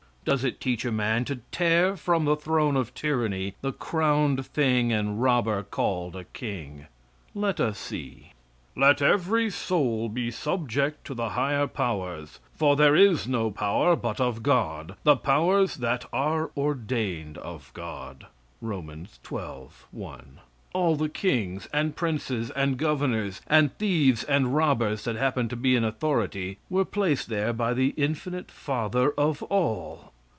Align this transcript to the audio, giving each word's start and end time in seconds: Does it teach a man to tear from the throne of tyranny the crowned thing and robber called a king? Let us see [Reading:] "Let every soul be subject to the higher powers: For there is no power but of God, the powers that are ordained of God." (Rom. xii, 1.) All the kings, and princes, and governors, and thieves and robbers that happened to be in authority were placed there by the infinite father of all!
Does 0.23 0.43
it 0.43 0.61
teach 0.61 0.85
a 0.85 0.91
man 0.91 1.25
to 1.25 1.37
tear 1.51 1.97
from 1.97 2.25
the 2.25 2.35
throne 2.35 2.77
of 2.77 2.93
tyranny 2.93 3.55
the 3.61 3.71
crowned 3.71 4.45
thing 4.45 4.93
and 4.93 5.19
robber 5.19 5.63
called 5.63 6.15
a 6.15 6.25
king? 6.25 6.85
Let 7.33 7.59
us 7.59 7.79
see 7.79 8.33
[Reading:] 8.75 8.83
"Let 8.87 9.01
every 9.01 9.49
soul 9.49 10.09
be 10.09 10.29
subject 10.29 11.05
to 11.07 11.15
the 11.15 11.29
higher 11.29 11.65
powers: 11.65 12.39
For 12.53 12.75
there 12.75 12.95
is 12.95 13.27
no 13.27 13.49
power 13.49 13.95
but 13.95 14.21
of 14.21 14.43
God, 14.43 14.93
the 15.01 15.15
powers 15.15 15.77
that 15.77 16.05
are 16.13 16.51
ordained 16.55 17.39
of 17.39 17.71
God." 17.73 18.27
(Rom. 18.61 19.05
xii, 19.07 19.39
1.) 19.91 20.39
All 20.73 20.95
the 20.95 21.09
kings, 21.09 21.67
and 21.73 21.95
princes, 21.97 22.49
and 22.51 22.77
governors, 22.77 23.41
and 23.47 23.75
thieves 23.77 24.23
and 24.23 24.55
robbers 24.55 25.03
that 25.03 25.17
happened 25.17 25.49
to 25.49 25.57
be 25.57 25.75
in 25.75 25.83
authority 25.83 26.59
were 26.69 26.85
placed 26.85 27.27
there 27.27 27.51
by 27.51 27.73
the 27.73 27.93
infinite 27.97 28.49
father 28.51 29.11
of 29.17 29.43
all! 29.43 30.13